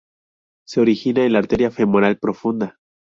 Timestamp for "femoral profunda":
1.69-2.77